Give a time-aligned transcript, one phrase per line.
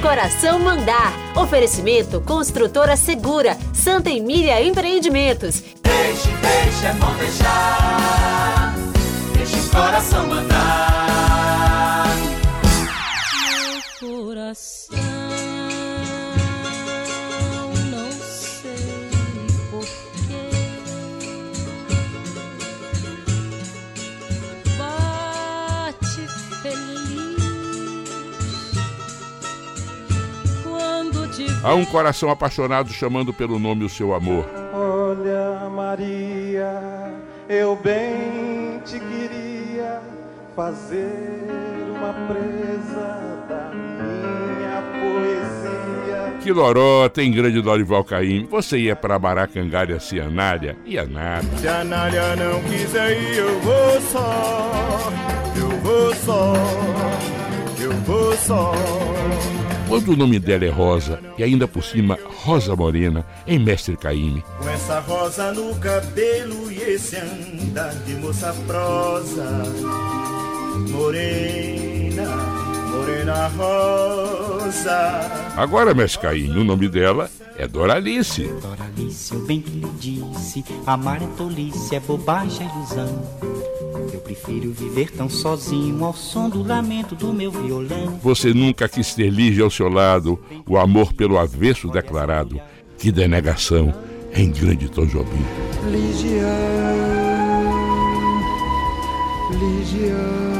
[0.00, 1.12] coração mandar.
[1.36, 5.62] Oferecimento Construtora Segura, Santa Emília Empreendimentos.
[5.82, 8.74] Deixe, deixe, é bom deixar.
[9.36, 12.06] Deixe o coração mandar.
[14.02, 15.19] Meu coração.
[31.62, 34.46] Há um coração apaixonado chamando pelo nome o seu amor.
[34.72, 37.12] Olha, Maria,
[37.48, 40.00] eu bem te queria
[40.56, 41.46] fazer
[41.94, 46.38] uma presa da minha poesia.
[46.40, 48.46] Que lorota, em grande Dorival Caim.
[48.50, 50.78] Você ia para Maracangalha Cianália?
[50.86, 51.46] Ia nada.
[51.58, 54.70] Se a Nália não quiser ir, eu vou só.
[55.54, 56.54] Eu vou só.
[57.78, 58.72] Eu vou só.
[59.90, 64.44] Quando o nome dela é Rosa, e ainda por cima Rosa Morena, em Mestre Caíme.
[64.56, 69.64] Com essa rosa no cabelo e esse andar de moça prosa,
[70.90, 72.24] morena,
[72.94, 75.28] morena rosa.
[75.56, 78.44] Agora, Mestre Caíme, o nome dela é Doralice.
[78.44, 83.69] Doralice, o bem que lhe disse, amar é tolice, é bobagem, é ilusão.
[84.12, 88.18] Eu prefiro viver tão sozinho ao som do lamento do meu violão.
[88.22, 92.60] Você nunca quis ter Lígia ao seu lado, o amor pelo avesso declarado.
[92.98, 93.94] Que denegação
[94.34, 95.44] em grande Tom Jobim.
[95.90, 96.46] Lígia,
[99.52, 100.50] Lígia.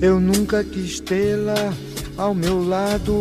[0.00, 1.72] Eu nunca quis tê-la
[2.16, 3.12] ao meu lado.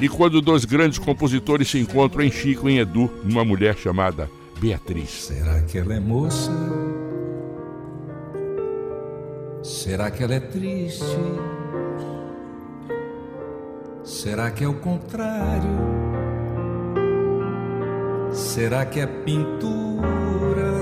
[0.00, 4.30] E quando dois grandes compositores se encontram em Chico e em Edu, numa mulher chamada
[4.60, 5.10] Beatriz.
[5.10, 6.52] Será que ela é moça?
[9.62, 11.04] Será que ela é triste?
[14.02, 15.70] Será que é o contrário?
[18.32, 20.72] Será que é pintura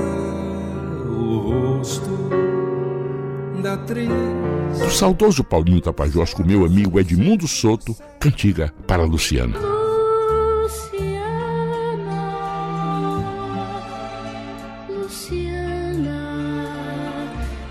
[1.08, 2.22] o rosto?
[3.62, 4.51] da atriz.
[4.78, 9.58] Do saudoso Paulinho Tapajós com meu amigo Edmundo Soto, cantiga para Luciana.
[10.62, 11.42] Luciana,
[14.88, 16.08] Luciana,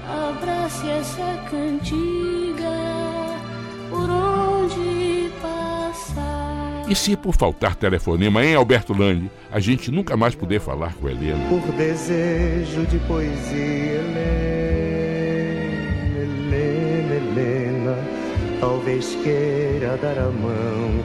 [0.07, 2.69] abrace essa cantiga
[3.89, 6.85] por onde passar.
[6.87, 11.09] E se por faltar telefonema em Alberto Lande, a gente nunca mais puder falar com
[11.09, 11.49] Helena?
[11.49, 14.21] Por desejo de poesia, Helena.
[14.21, 14.60] Helena,
[18.61, 21.03] talvez queira dar a mão,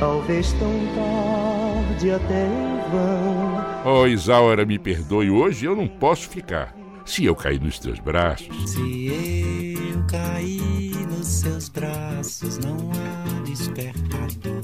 [0.00, 3.64] talvez tão tarde até em vão.
[3.84, 6.74] Oh, Isaura, me perdoe, hoje eu não posso ficar.
[7.04, 8.48] Se eu cair nos teus braços.
[8.70, 14.62] Se eu cair nos seus braços, não há despertador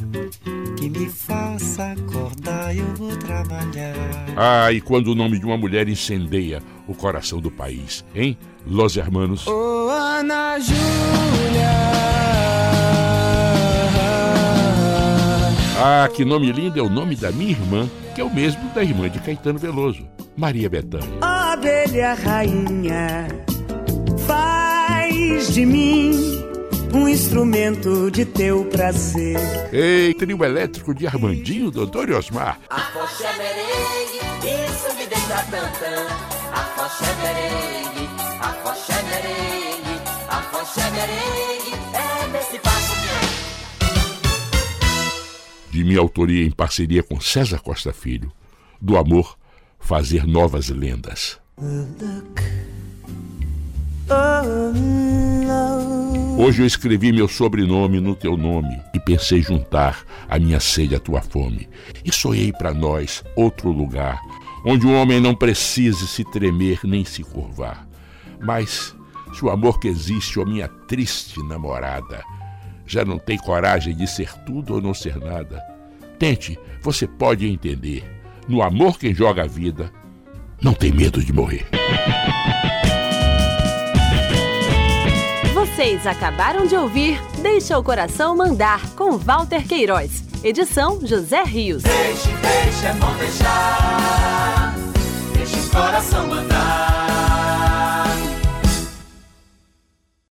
[0.78, 3.94] que me faça acordar, eu vou trabalhar.
[4.34, 8.38] Ah, e quando o nome de uma mulher incendeia o coração do país, hein?
[8.66, 9.46] Los Hermanos.
[9.46, 11.99] Oh, Ana Júlia.
[15.82, 18.84] Ah, que nome lindo é o nome da minha irmã, que é o mesmo da
[18.84, 21.08] irmã de Caetano Veloso, Maria Bethânia.
[21.22, 23.26] Abelha rainha,
[24.26, 26.12] faz de mim
[26.92, 29.38] um instrumento de teu prazer.
[29.72, 32.60] Ei, trio elétrico de Armandinho, doutor Osmar.
[32.68, 32.82] A
[33.38, 36.29] merengue, isso me deixa.
[45.80, 48.30] De minha autoria em parceria com César Costa Filho,
[48.78, 49.38] do amor
[49.78, 51.38] fazer novas lendas.
[56.36, 61.00] Hoje eu escrevi meu sobrenome no teu nome e pensei juntar a minha sede à
[61.00, 61.66] tua fome.
[62.04, 64.20] E sonhei para nós outro lugar,
[64.66, 67.88] onde o homem não precise se tremer nem se curvar.
[68.38, 68.94] Mas
[69.32, 72.22] se o amor que existe, ó minha triste namorada,
[72.90, 75.64] já não tem coragem de ser tudo ou não ser nada,
[76.18, 78.02] tente, você pode entender.
[78.48, 79.92] No amor quem joga a vida
[80.60, 81.66] não tem medo de morrer.
[85.54, 90.24] Vocês acabaram de ouvir Deixa o Coração Mandar, com Walter Queiroz.
[90.42, 91.84] Edição José Rios.
[91.84, 94.74] Deixe, deixe, é bom deixar.
[95.34, 97.09] Deixa o coração mandar.